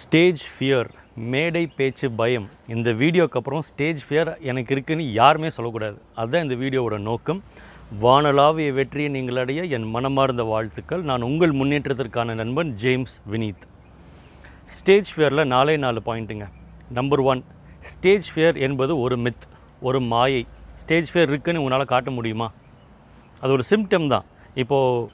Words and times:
Stage 0.00 0.42
fear 0.54 0.88
மேடை 1.32 1.66
பேச்சு 1.66 2.06
பயம். 2.10 2.48
இந்த 2.68 2.90
வீடியோக்கு 2.90 3.38
அப்புறம் 3.40 3.62
ஸ்டேஜ் 3.62 4.00
ஃபியர் 4.08 4.30
எனக்கு 4.40 4.72
இருக்குன்னு 4.74 5.12
யாருமே 5.12 5.50
சொல்லக்கூடாது. 5.50 5.96
அதுதான் 6.14 6.48
இந்த 6.48 6.56
வீடியோவோட 6.64 6.98
நோக்கம். 6.98 7.40
வானலாவிய 8.02 8.72
வெற்றியை 8.72 9.10
நீங்கள் 9.10 9.36
அடைய 9.36 9.62
என் 9.76 9.88
மனமார்ந்த 9.90 10.42
வாழ்த்துக்கள். 10.42 11.02
நான் 11.02 11.22
உங்கள் 11.22 11.52
முன்னேற்றத்திற்கான 11.52 12.34
நண்பன் 12.34 12.70
ஜேம்ஸ் 12.74 13.16
வினீத். 13.30 13.64
ஸ்டேஜ் 14.66 15.10
ஃபியரில் 15.16 15.50
நாலே 15.54 15.76
நாலு 15.76 16.02
பாயிண்ட்டுங்க. 16.06 16.46
நம்பர் 16.90 17.20
ஒன் 17.20 17.44
ஸ்டேஜ் 17.80 18.28
ஃபியர் 18.34 18.58
என்பது 18.68 19.00
ஒரு 19.00 19.16
மித் 19.16 19.46
ஒரு 19.80 20.00
மாயை. 20.00 20.46
ஸ்டேஜ் 20.74 21.10
ஃபியர் 21.14 21.30
இருக்குன்னு 21.34 21.62
உங்களால் 21.62 21.92
காட்ட 21.94 22.10
முடியுமா? 22.10 22.50
அது 23.40 23.52
ஒரு 23.52 23.62
சிம்டம் 23.70 24.08
தான். 24.08 24.24
இப்போது 24.54 25.10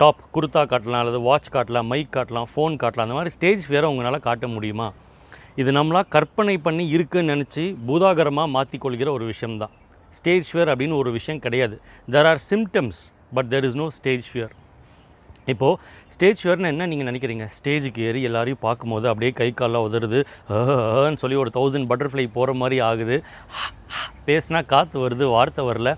டாப் 0.00 0.22
குர்த்தா 0.34 0.62
காட்டலாம் 0.70 1.02
அல்லது 1.02 1.20
வாட்ச் 1.28 1.50
காட்டலாம் 1.56 1.88
மைக் 1.92 2.14
காட்டலாம் 2.16 2.48
ஃபோன் 2.52 2.76
காட்டலாம் 2.82 3.06
அந்த 3.06 3.16
மாதிரி 3.18 3.32
ஸ்டேஜ் 3.36 3.64
வேறு 3.74 3.90
உங்களால் 3.92 4.24
காட்ட 4.28 4.46
முடியுமா? 4.54 4.88
இது 5.62 5.70
நம்மளாக 5.78 6.06
கற்பனை 6.14 6.54
பண்ணி 6.66 6.84
இருக்குன்னு 6.96 7.34
நினச்சி 7.34 7.64
பூதாகரமாக 7.88 8.48
மாற்றிக்கொள்கிற 8.56 9.10
ஒரு 9.16 9.24
விஷயம்தான். 9.32 9.74
ஸ்டேஜ் 10.18 10.48
ஃபியர் 10.50 10.70
அப்படின்னு 10.72 10.96
ஒரு 11.02 11.10
விஷயம் 11.18 11.40
கிடையாது. 11.46 11.76
There 12.14 12.28
are 12.32 12.42
symptoms 12.50 13.00
but 13.36 13.50
there 13.54 13.66
is 13.68 13.78
no 13.82 13.88
stage 13.98 14.26
fear 14.32 14.54
இப்போது 15.52 15.78
ஸ்டேஜ் 16.14 16.40
ஃபியர்னு 16.42 16.70
என்ன 16.72 16.86
நீங்கள் 16.92 17.08
நினைக்கிறீங்க? 17.10 17.44
ஸ்டேஜுக்கு 17.58 18.00
ஏறி 18.08 18.22
எல்லாரையும் 18.28 18.62
பார்க்கும்போது 18.66 19.06
அப்படியே 19.10 19.32
கை 19.40 19.50
கால்லாம் 19.60 19.86
உதறுது 19.88 20.20
சொல்லி 21.22 21.36
ஒரு 21.42 21.50
தௌசண்ட் 21.58 21.88
பட்டர்ஃப்ளை 21.92 22.26
போகிற 22.38 22.54
மாதிரி 22.62 22.78
ஆகுது. 22.90 23.18
பேசினா 24.28 24.60
காற்று 24.72 24.98
வருது 25.04 25.26
வார்த்தை 25.34 25.64
வரல. 25.70 25.90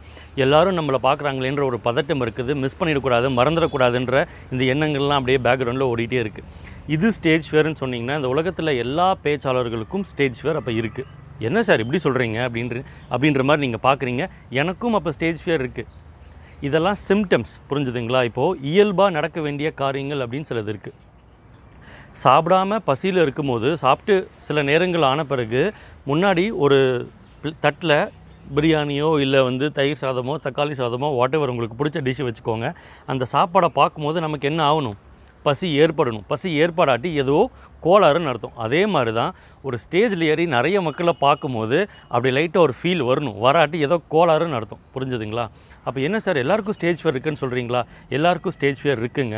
எல்லாரும் 0.45 0.77
நம்மளை 0.79 1.01
பார்க்குறாங்களேன்ற 1.07 1.63
ஒரு 1.71 1.79
பதட்டம் 1.87 2.23
இருக்குது. 2.25 2.55
மிஸ் 2.63 2.79
பண்ணிடக்கூடாது 2.81 3.29
மறந்துடக்கூடாதுன்ற 3.39 4.25
இந்த 4.53 4.63
எண்ணங்கள்லாம் 4.75 5.21
அப்படியே 5.21 5.41
பேக்ரவுண்டில் 5.47 5.91
ஓடிட்டே 5.93 6.21
இருக்குது 6.25 6.49
இது 6.97 7.07
ஸ்டேஜ் 7.19 7.49
ஃபியர்னு 7.49 7.81
சொன்னீங்கன்னா 7.83 8.19
இந்த 8.19 8.29
உலகத்தில் 8.35 8.79
எல்லா 8.85 9.09
பேச்சாளர்களுக்கும் 9.25 10.05
ஸ்டேஜ் 10.11 10.39
ஃபியர் 10.43 10.61
அப்போ 10.61 10.73
இருக்குது 10.81 11.09
என்ன 11.49 11.59
சார் 11.67 11.83
இப்படி 11.83 11.99
சொல்கிறீங்க 12.05 12.39
அப்படின்ற 12.47 12.79
அப்படின்ற 13.15 13.43
மாதிரி 13.49 13.65
நீங்கள் 13.67 13.85
பார்க்குறீங்க. 13.89 14.23
எனக்கும் 14.61 14.97
அப்போ 14.99 15.11
ஸ்டேஜ் 15.17 15.43
ஃபியர் 15.43 15.63
இருக்குது 15.65 15.91
இதெல்லாம் 16.69 16.99
சிம்டம்ஸ் 17.09 17.53
புரிஞ்சுதுங்களா? 17.71 18.21
இப்போது 18.29 18.59
இயல்பாக 18.71 19.15
நடக்க 19.17 19.39
வேண்டிய 19.45 19.69
காரியங்கள் 19.83 20.23
அப்படின்னு 20.25 20.49
சிலது 20.51 20.73
இருக்குது 20.75 20.97
சாப்பிடாம 22.23 22.79
பசியில் 22.89 23.23
இருக்கும்போது 23.25 23.69
சாப்பிட்டு 23.83 24.15
சில 24.47 24.63
நேரங்கள் 24.71 25.07
ஆன 25.11 25.25
பிறகு 25.33 25.63
முன்னாடி 26.11 26.45
ஒரு 26.65 26.79
தட்டில் 27.65 27.97
பிரியாணியோ 28.57 29.09
இல்லை 29.25 29.41
வந்து 29.49 29.67
தயிர் 29.79 30.01
சாதமோ 30.03 30.35
தக்காளி 30.45 30.75
சாதமோ 30.81 31.09
வாட் 31.19 31.37
எவர் 31.39 31.53
உங்களுக்கு 31.53 31.79
பிடிச்ச 31.81 31.99
டிஷ்ஷு 32.07 32.27
வச்சுக்கோங்க. 32.29 32.69
அந்த 33.13 33.25
சாப்பாடை 33.35 33.69
பார்க்கும்போது 33.81 34.19
நமக்கு 34.27 34.49
என்ன 34.51 34.61
ஆகணும்? 34.71 34.99
பசி 35.47 35.67
ஏற்படணும். 35.83 36.25
பசி 36.31 36.49
ஏற்படாட்டி 36.63 37.11
ஏதோ 37.23 37.37
கோளாறுன்னு 37.85 38.31
அர்த்தம். 38.33 38.57
அதே 38.65 38.81
மாதிரி 38.95 39.13
தான் 39.19 39.33
ஒரு 39.67 39.77
ஸ்டேஜில் 39.85 40.25
ஏறி 40.31 40.45
நிறைய 40.57 40.79
மக்களை 40.87 41.15
பார்க்கும்போது 41.25 41.79
அப்படி 42.13 42.31
லைட்டாக 42.37 42.67
ஒரு 42.67 42.75
ஃபீல் 42.79 43.05
வரணும். 43.11 43.37
வராட்டி 43.45 43.79
ஏதோ 43.87 43.97
கோளாறுன்னு 44.15 44.59
அர்த்தம். 44.59 44.83
புரிஞ்சுதுங்களா? 44.95 45.45
அப்போ 45.87 45.99
என்ன 46.07 46.19
சார் 46.25 46.43
எல்லாருக்கும் 46.45 46.77
ஸ்டேஜ் 46.79 47.01
ஃபியர் 47.01 47.15
இருக்குன்னு 47.15 47.43
சொல்கிறீங்களா 47.43 47.83
எல்லாருக்கும் 48.17 48.55
ஸ்டேஜ் 48.57 48.81
ஃபியர் 48.83 49.01
இருக்குங்க. 49.03 49.37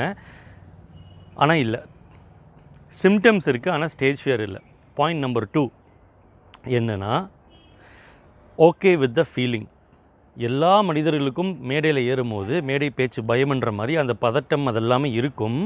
ஆனால் 1.43 1.61
இல்லை. 1.65 1.81
சிம்டம்ஸ் 3.03 3.49
இருக்குது 3.51 3.75
ஆனால் 3.75 3.93
ஸ்டேஜ் 3.97 4.23
ஃபியர் 4.23 4.43
இல்லை. 4.47 4.63
பாயிண்ட் 5.01 5.23
நம்பர் 5.27 5.49
டூ 5.57 5.65
என்னென்னா 6.79 7.13
ஓகே 8.65 8.91
வித் 9.03 9.15
த 9.19 9.23
ஃபீலிங் 9.29 9.67
எல்லா 10.47 10.73
மனிதர்களுக்கும் 10.89 11.53
மேடையில் 11.69 12.01
ஏறும்போது 12.11 12.55
மேடை 12.69 12.89
பேச்சு 12.99 13.21
பயம்ன்ற 13.31 13.71
மாதிரி 13.77 13.95
அந்த 14.03 14.15
பதட்டம் 14.25 14.67
அதெல்லாமே 14.71 15.09
இருக்கும். 15.21 15.57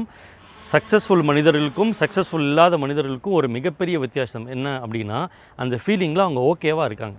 சக்ஸஸ்ஃபுல் 0.71 1.23
மனிதர்களுக்கும் 1.29 1.91
சக்ஸஸ்ஃபுல் 2.01 2.45
இல்லாத 2.51 2.77
மனிதர்களுக்கும் 2.83 3.35
ஒரு 3.39 3.49
மிகப்பெரிய 3.57 3.99
வித்தியாசம் 4.03 4.45
என்ன 4.55 4.77
அப்படின்னா 4.85 5.19
அந்த 5.63 5.79
ஃபீலிங்கில் 5.83 6.25
அவங்க 6.27 6.43
ஓகேவாக 6.51 6.87
இருக்காங்க. 6.91 7.17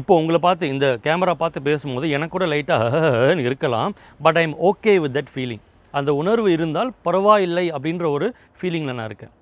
இப்போ 0.00 0.20
உங்களை 0.20 0.40
பார்த்து 0.46 0.72
இந்த 0.76 0.86
கேமரா 1.08 1.36
பார்த்து 1.42 1.66
பேசும்போது 1.68 2.14
எனக்கு 2.18 2.36
கூட 2.36 2.46
லைட்டாக 2.54 3.36
இருக்கலாம் 3.48 3.92
but 4.26 4.40
I 4.42 4.46
am 4.50 4.58
okay 4.70 4.96
with 5.06 5.16
that 5.18 5.34
feeling 5.34 5.64
அந்த 6.00 6.10
உணர்வு 6.22 6.50
இருந்தால் 6.58 6.92
பரவாயில்லை 7.08 7.68
அப்படின்ற 7.78 8.06
ஒரு 8.16 8.28
ஃபீலிங்கில் 8.58 8.98
நான் 9.00 9.08
இருக்கேன். 9.12 9.34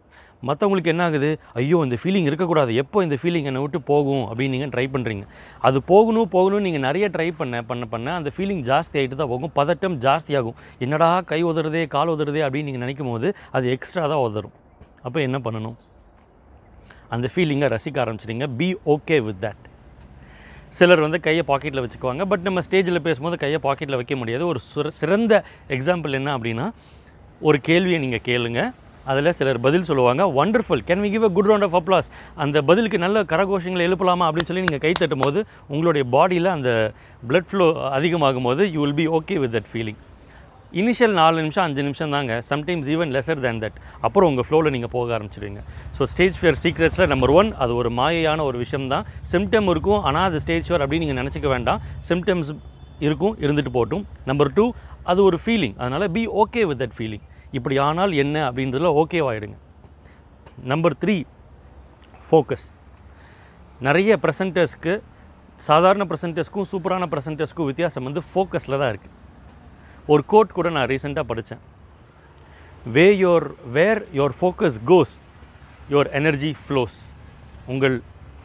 மற்றவங்களுக்கு 0.48 0.92
என்ன 0.92 1.02
ஆகுது? 1.08 1.30
ஐயோ 1.60 1.78
இந்த 1.86 1.96
ஃபீலிங் 2.02 2.28
இருக்கக்கூடாது. 2.30 2.70
எப்போ 2.82 2.98
இந்த 3.06 3.16
ஃபீலிங் 3.22 3.48
என்னை 3.50 3.62
விட்டு 3.64 3.80
போகும் 3.90 4.24
அப்படின்னு 4.28 4.54
நீங்கள் 4.56 4.72
ட்ரை 4.74 4.86
பண்ணுறீங்க 4.94 5.24
அது 5.68 5.78
போகணும் 5.92 6.30
போகணும்னு 6.36 6.66
நீங்கள் 6.68 6.84
நிறைய 6.88 7.08
ட்ரை 7.16 7.28
பண்ண 7.40 7.62
பண்ண 7.70 7.86
பண்ண 7.94 8.14
அந்த 8.20 8.32
ஃபீலிங் 8.36 8.64
ஜாஸ்தி 8.70 8.96
ஆகிட்டு 9.00 9.20
தான் 9.22 9.32
போகும். 9.34 9.52
பதட்டம் 9.60 9.96
ஜாஸ்தியாகும். 10.06 10.58
என்னடா 10.86 11.10
கை 11.32 11.40
உதறதே 11.50 11.84
கால் 11.96 12.12
உதறதே 12.16 12.42
அப்படின்னு 12.48 12.68
நீங்கள் 12.70 12.84
நினைக்கும் 12.86 13.12
போது 13.12 13.30
அது 13.58 13.66
எக்ஸ்ட்ரா 13.76 14.04
தான் 14.14 14.24
உதறும். 14.28 14.54
அப்போ 15.06 15.18
என்ன 15.28 15.40
பண்ணணும்? 15.46 15.76
அந்த 17.14 17.26
ஃபீலிங்கை 17.34 17.68
ரசிக்க 17.76 17.98
ஆரம்பிச்சிட்டிங்க 18.04 18.46
பி 18.58 18.70
ஓகே 18.94 19.16
வித் 19.26 19.42
தட் 19.44 19.64
சிலர் 20.78 21.02
வந்து 21.04 21.18
கையை 21.24 21.42
பாக்கெட்டில் 21.48 21.82
வச்சுக்குவாங்க. 21.84 22.24
பட் 22.32 22.44
நம்ம 22.48 22.62
ஸ்டேஜில் 22.66 23.04
பேசும்போது 23.06 23.36
கையை 23.44 23.58
பாக்கெட்டில் 23.64 23.98
வைக்க 24.00 24.14
முடியாது. 24.20 24.44
ஒரு 24.50 24.60
சுர 24.66 24.90
சிறந்த 24.98 25.34
எக்ஸாம்பிள் 25.76 26.16
என்ன 26.18 26.30
அப்படின்னா 26.36 26.66
ஒரு 27.48 27.58
கேள்வியை 27.68 27.98
நீங்கள் 28.04 28.24
கேளுங்கள் 28.28 28.70
அதில் 29.10 29.30
சிலர் 29.38 29.60
பதில் 29.66 29.86
சொல்லுவாங்க. 29.90 30.22
Wonderful 30.42 30.84
can 30.90 31.02
we 31.04 31.10
give 31.14 31.24
a 31.28 31.32
good 31.38 31.50
round 31.50 31.66
of 31.68 31.76
applause 31.80 32.10
அந்த 32.44 32.62
பதிலுக்கு 32.68 32.98
நல்ல 33.06 33.24
கரகோஷங்களை 33.32 33.84
எழுப்பலாமா 33.88 34.26
அப்படின்னு 34.28 34.50
சொல்லி 34.50 34.66
நீங்கள் 34.66 34.84
கை 34.84 34.92
தட்டும் 35.00 35.24
போது 35.24 35.40
உங்களுடைய 35.72 36.04
பாடியில் 36.14 36.54
அந்த 36.58 36.70
பிளட் 37.30 37.50
ஃப்ளோ 37.52 37.68
அதிகமாகும் 37.98 38.48
போது 38.50 38.64
you 38.76 38.80
will 38.84 39.00
be 39.02 39.08
okay 39.18 39.38
with 39.44 39.54
that 39.56 39.70
feeling 39.72 40.00
initial 40.80 41.14
நாலு 41.20 41.36
நிமிஷம் 41.44 41.64
அஞ்சு 41.66 41.82
நிமிஷம் 41.86 42.12
தாங்க. 42.14 42.32
Sometimes 42.48 42.88
even 42.94 43.12
lesser 43.14 43.40
than 43.44 43.60
that 43.62 43.78
அப்புறம் 44.06 44.28
உங்கள் 44.30 44.46
ஃப்ளோவில் 44.48 44.72
நீங்கள் 44.74 44.92
போக 44.92 45.16
ஆரம்பிச்சிடுவீங்க 45.16 45.62
ஸோ 45.96 46.06
ஸ்டேஜ் 46.12 46.36
ஃபியர் 46.40 46.58
சீக்ரெட்ஸில் 46.64 47.10
நம்பர் 47.12 47.32
ஒன் 47.38 47.48
அது 47.62 47.72
ஒரு 47.80 47.90
மாயையான 48.00 48.44
ஒரு 48.50 48.58
விஷயம் 48.64 48.86
தான். 48.92 49.06
சிம்டம் 49.32 49.70
இருக்கும். 49.72 50.00
ஆனால் 50.10 50.26
அது 50.28 50.42
ஸ்டேஜ் 50.44 50.66
ஃபியர் 50.68 50.84
அப்படின்னு 50.84 51.04
நீங்கள் 51.06 51.20
நினச்சிக்க 51.22 51.48
வேண்டாம். 51.54 51.80
சிம்டம்ஸ் 52.10 52.52
இருக்கும் 53.06 53.34
இருந்துட்டு 53.44 53.72
போட்டும். 53.78 54.04
நம்பர் 54.30 54.52
டூ 54.58 54.66
அது 55.10 55.20
ஒரு 55.28 55.40
ஃபீலிங் 55.44 55.76
அதனால் 55.82 56.06
be 56.16 56.22
okay 56.42 56.62
with 56.70 56.80
that 56.84 56.96
feeling 56.98 57.24
இப்படி 57.52 57.78
ஆனால் 57.78 58.12
என்ன 58.12 58.36
அப்படின்றதுல 58.48 58.90
ஓகேவாயிடுங்க 59.02 59.56
நம்பர் 60.64 60.96
த்ரீ 60.98 61.16
ஃபோக்கஸ் 62.24 62.66
நிறைய 63.80 64.16
ப்ரெசன்டர்ஸ்க்கு 64.16 64.94
சாதாரண 65.60 66.02
ப்ரெசன்டர்ஸ்க்கும் 66.04 66.68
சூப்பரான 66.72 67.06
ப்ரெசன்டர்ஸ்க்கும் 67.06 67.66
வித்தியாசம் 67.66 68.04
வந்து 68.04 68.20
ஃபோக்கஸில் 68.20 68.78
தான் 68.78 68.90
இருக்குது 68.92 69.16
ஒரு 70.08 70.22
கோட் 70.26 70.52
கூட 70.52 70.68
நான் 70.70 70.88
ரீசெண்டாக 70.88 71.26
படித்தேன் 71.26 71.62
where 72.86 73.06
your 73.16 73.46
where 73.72 74.02
your 74.12 74.34
focus 74.40 74.78
goes 74.84 75.14
your 75.88 76.10
energy 76.12 76.50
flows 76.62 76.96
உங்கள் 77.66 77.96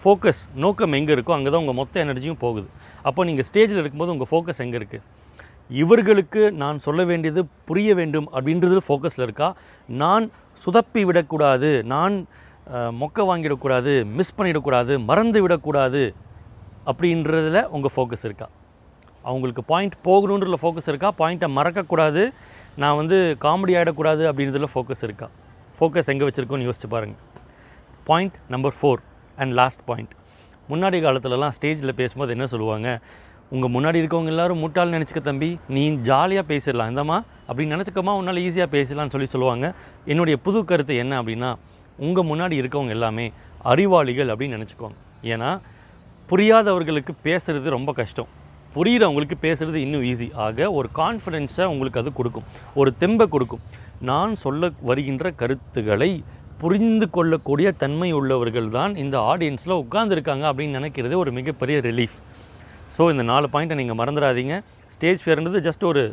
ஃபோக்கஸ் 0.01 0.41
நோக்கம் 0.55 0.93
எங்கே 0.93 1.13
இருக்கோ 1.13 1.33
அங்கே 1.33 1.49
தான் 1.49 1.61
உங்கள் 1.61 1.75
மொத்த 1.75 1.99
எனர்ஜியும் 1.99 2.41
போகுது. 2.41 2.67
அப்போ 3.03 3.23
நீங்கள் 3.23 3.45
ஸ்டேஜில் 3.45 3.79
இருக்கும்போது 3.79 4.11
உங்கள் 4.11 4.29
ஃபோக்கஸ் 4.31 4.59
எங்கே 4.59 4.77
இருக்குது 4.77 5.03
இவர்களுக்கு 5.69 6.41
நான் 6.61 6.83
சொல்ல 6.85 7.03
வேண்டியது 7.11 7.41
புரிய 7.69 7.89
வேண்டும் 7.99 8.27
அப்படின்றது 8.35 8.81
ஃபோக்கஸில் 8.87 9.23
இருக்கா? 9.27 9.47
நான் 9.89 10.25
சுதப்பி 10.65 11.01
விடக்கூடாது 11.09 11.69
நான் 11.93 12.15
மொக்க 13.01 13.23
வாங்கிடக்கூடாது 13.29 13.93
மிஸ் 14.17 14.35
பண்ணிடக்கூடாது 14.37 14.93
மறந்து 15.09 15.39
விடக்கூடாது 15.45 16.03
அப்படின்றதில் 16.89 17.61
உங்கள் 17.75 17.93
ஃபோக்கஸ் 17.95 18.25
இருக்கா? 18.27 18.47
அவங்களுக்கு 19.29 19.63
பாயிண்ட் 19.71 19.95
போகணுன்றதில் 20.07 20.61
ஃபோக்கஸ் 20.63 20.89
இருக்கா? 20.91 21.09
பாயிண்ட்டை 21.21 21.49
மறக்கக்கூடாது 21.57 22.23
நான் 22.83 22.97
வந்து 23.01 23.17
காமெடி 23.45 23.73
ஆகிடக்கூடாது 23.79 24.23
அப்படின்றதுல 24.29 24.69
ஃபோக்கஸ் 24.73 25.03
இருக்கா? 25.07 25.27
ஃபோக்கஸ் 25.77 26.09
எங்கே 26.13 26.25
வச்சுருக்கோன்னு 26.27 26.67
யோசிச்சு 26.69 26.89
பாருங்கள் 26.95 27.23
point 28.09 28.35
number 28.53 28.75
four 28.79 29.01
and 29.41 29.53
last 29.59 29.83
point 29.89 30.13
முன்னாடி 30.71 30.99
காலத்துலலாம் 31.05 31.55
ஸ்டேஜில் 31.57 31.97
பேசும்போது 32.01 32.33
என்ன 32.35 32.45
சொல்லுவாங்க? 32.53 32.89
உங்கள் 33.49 33.73
முன்னாடி 33.75 33.97
இருக்கவங்க 34.01 34.31
எல்லாரும் 34.33 34.61
முட்டாள் 34.63 34.89
நினச்சிக்க 34.89 35.21
தம்பி 35.21 35.49
நீ 35.67 35.83
ஜாலியாக 36.09 36.45
பேசிடலாம். 36.51 36.91
இந்தம்மா 36.93 37.17
அப்படின்னு 37.47 37.75
நினச்சிக்கமா 37.75 38.13
உன்னால் 38.19 38.41
ஈஸியாக 38.45 38.69
பேசலாம்னு 38.75 39.13
சொல்லி 39.15 39.27
சொல்லுவாங்க. 39.27 39.73
என்னுடைய 40.05 40.37
புது 40.37 40.65
கருத்து 40.65 40.95
என்ன 40.95 41.21
அப்படின்னா 41.21 41.55
உங்கள் 41.97 42.27
முன்னாடி 42.31 42.55
இருக்கவங்க 42.61 42.95
எல்லாமே 42.97 43.31
அறிவாளிகள் 43.63 44.27
அப்படின்னு 44.27 44.57
நினச்சிக்கோங்க. 44.57 44.97
ஏன்னா 45.33 45.51
புரியாதவர்களுக்கு 46.29 47.13
பேசுகிறது 47.23 47.69
ரொம்ப 47.77 47.91
கஷ்டம். 47.91 48.31
புரிகிறவங்களுக்கு 48.75 49.35
பேசுகிறது 49.41 49.79
இன்னும் 49.85 50.01
ஈஸி 50.01 50.33
ஆக 50.45 50.71
ஒரு 50.71 50.89
கான்ஃபிடென்ஸை 50.95 51.65
உங்களுக்கு 51.65 51.99
அது 51.99 52.13
கொடுக்கும். 52.13 52.47
ஒரு 52.73 52.93
தெம்பை 52.99 53.27
கொடுக்கும். 53.27 53.61
நான் 54.01 54.35
சொல்ல 54.35 54.69
வருகின்ற 54.81 55.31
கருத்துக்களை 55.31 56.23
புரிந்து 56.57 57.09
கொள்ளக்கூடிய 57.09 57.71
தன்மை 57.71 58.11
உள்ளவர்கள் 58.11 58.69
தான் 58.69 58.95
இந்த 58.95 59.15
ஆடியன்ஸில் 59.31 59.81
உட்கார்ந்துருக்காங்க 59.83 60.45
அப்படின்னு 60.51 60.77
நினைக்கிறது 60.79 61.15
ஒரு 61.15 61.31
மிகப்பெரிய 61.31 61.79
ரிலீஃப் 61.79 62.17
ஸோ 62.95 63.03
இந்த 63.13 63.23
நாலு 63.31 63.47
பாயிண்ட்டை 63.53 63.77
நீங்கள் 63.81 63.99
மறந்துடாதீங்க 64.01 64.55
ஸ்டேஜ் 64.95 65.21
ஃபியர்ன்றது 65.23 65.59
ஜஸ்ட் 65.67 65.85
ஒரு 65.91 66.03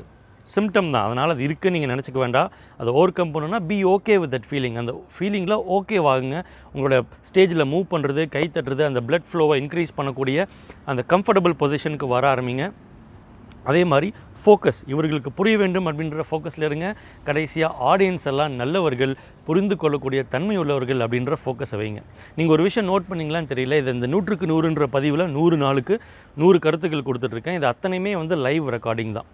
சிம்டம் 0.53 0.89
தான். 0.95 1.05
அதனால் 1.07 1.33
அது 1.35 1.43
இருக்குன்னு 1.47 1.75
நீங்கள் 1.77 1.93
நினச்சிக்க 1.93 2.19
வேண்டாம். 2.23 2.49
அதை 2.81 2.91
ஓவர் 2.99 3.15
கம் 3.19 3.33
பண்ணணும்னா 3.35 3.61
be 3.69 3.77
okay 3.95 4.15
with 4.23 4.33
that 4.35 4.49
feeling 4.51 4.79
அந்த 4.81 4.93
ஃபீலிங்கில் 5.15 5.57
ஓகே 5.77 5.99
வாங்குங்க 6.07 6.39
உங்களோட 6.73 6.97
ஸ்டேஜில் 7.29 7.71
மூவ் 7.73 7.85
பண்ணுறது 7.93 8.23
கை 8.35 8.45
தட்டுறது 8.57 8.83
அந்த 8.91 9.03
பிளட் 9.09 9.29
ஃப்ளோவை 9.33 9.57
இன்க்ரீஸ் 9.63 9.93
பண்ணக்கூடிய 9.99 10.47
அந்த 10.93 11.05
கம்ஃபர்டபுள் 11.13 11.55
பொசிஷனுக்கு 11.63 12.09
வர 12.15 12.27
ஆரம்பிங்க. 12.35 12.67
அதே 13.71 13.83
மாதிரி 13.93 14.09
ஃபோக்கஸ் 14.43 14.81
இவர்களுக்கு 14.93 15.31
புரிய 15.39 15.57
வேண்டும் 15.63 15.89
அப்படின்ற 15.91 16.25
ஃபோக்கஸில் 16.31 16.67
இருங்க. 16.69 16.89
கடைசியாக 17.29 17.73
ஆடியன்ஸ் 17.91 18.27
எல்லாம் 18.33 18.55
நல்லவர்கள் 18.63 19.15
புரிந்து 19.49 19.77
கொள்ளக்கூடிய 19.83 20.23
தன்மை 20.35 20.57
உள்ளவர்கள் 20.63 21.05
அப்படின்ற 21.07 21.37
ஃபோக்கஸை 21.45 21.79
வைங்க. 21.83 22.03
நீங்கள் 22.39 22.57
ஒரு 22.57 22.65
விஷயம் 22.69 22.91
நோட் 22.93 23.09
பண்ணிங்களான்னு 23.11 23.53
தெரியல. 23.53 23.79
இது 23.83 23.97
இந்த 23.99 24.11
நூற்றுக்கு 24.15 24.49
நூறுன்ற 24.53 24.87
பதிவில் 24.97 25.27
நூறு 25.39 25.59
நாளுக்கு 25.65 25.97
நூறு 26.43 26.61
கருத்துக்கள் 26.67 27.09
கொடுத்துட்ருக்கேன் 27.11 27.59
இது 27.61 27.69
அத்தனையுமே 27.75 28.15
வந்து 28.23 28.37
லைவ் 28.49 28.69
ரெக்கார்டிங் 28.77 29.17
தான். 29.19 29.29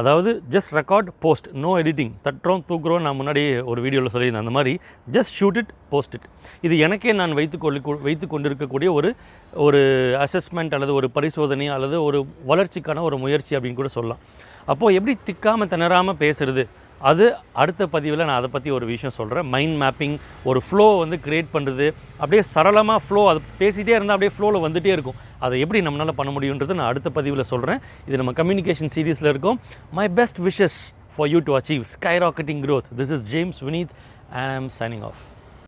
அதாவது 0.00 0.30
just 0.54 0.72
record 0.78 1.08
post 1.24 1.48
no 1.64 1.70
editing 1.82 2.12
தட்டுறோம் 2.26 2.62
தூக்குறோம் 2.70 3.04
நான் 3.06 3.18
முன்னாடி 3.20 3.42
ஒரு 3.70 3.80
வீடியோவில் 3.84 4.12
சொல்லியிருந்தேன். 4.14 4.44
அந்த 4.46 4.54
மாதிரி 4.56 4.72
just 5.16 5.34
shoot 5.38 5.58
it 5.62 5.72
post 5.92 6.16
it 6.18 6.26
இது 6.66 6.74
எனக்கே 6.86 7.14
நான் 7.20 7.36
வைத்து 7.40 7.58
கொள்ளி 7.64 7.80
வைத்து 8.08 8.26
கொண்டிருக்கக்கூடிய 8.32 8.90
ஒரு 8.98 9.10
ஒரு 9.66 9.80
அசஸ்மெண்ட் 10.24 10.74
அல்லது 10.78 10.94
ஒரு 11.00 11.08
பரிசோதனை 11.18 11.68
அல்லது 11.76 11.98
ஒரு 12.08 12.20
வளர்ச்சிக்கான 12.50 13.04
ஒரு 13.08 13.18
முயற்சி 13.24 13.54
அப்படின்னு 13.56 13.80
கூட 13.82 13.90
சொல்லலாம். 13.98 14.22
அப்போது 14.72 14.96
எப்படி 14.98 15.14
திக்காமல் 15.28 15.72
திணறாமல் 15.72 16.20
பேசுறது? 16.24 16.64
அது 17.10 17.24
அடுத்த 17.52 17.86
பதிவில் 17.86 18.24
நான் 18.24 18.38
அதை 18.40 18.48
பற்றி 18.52 18.70
ஒரு 18.70 18.86
விஷயம் 18.86 19.14
சொல்கிறேன் 19.16 19.48
மைண்ட் 19.54 19.76
மேப்பிங் 19.82 20.16
ஒரு 20.44 20.60
ஃப்ளோ 20.66 20.86
வந்து 21.02 21.16
க்ரியேட் 21.26 21.50
பண்ணுறது 21.52 21.86
அப்படியே 22.16 22.42
சரளமாக 22.42 23.00
ஃப்ளோ 23.06 23.22
அது 23.28 23.40
பேசிகிட்டே 23.60 23.94
இருந்தால் 23.98 24.16
அப்படியே 24.16 24.32
ஃப்ளோவில் 24.36 24.64
வந்துகிட்டே 24.66 24.92
இருக்கும். 24.96 25.18
அதை 25.38 25.60
எப்படி 25.60 25.80
நம்மளால் 25.86 26.18
பண்ண 26.20 26.32
முடியுன்றது 26.38 26.78
நான் 26.80 26.90
அடுத்த 26.92 27.10
பதிவில் 27.10 27.50
சொல்கிறேன் 27.52 27.80
இது 28.08 28.16
நம்ம 28.16 28.32
கம்யூனிகேஷன் 28.40 28.92
சீரீஸில் 28.96 29.30
இருக்கும். 29.34 29.60
My 29.98 30.08
best 30.08 30.40
wishes 30.48 30.80
for 31.16 31.28
you 31.28 31.40
to 31.48 31.58
achieve 31.58 31.82
sky 31.94 32.18
rocketing 32.26 32.62
growth 32.66 32.90
this 33.00 33.12
is 33.18 33.24
James 33.34 33.64
Vineet 33.68 33.94
I 34.30 34.44
am 34.56 34.70
signing 34.80 35.04
off 35.10 35.22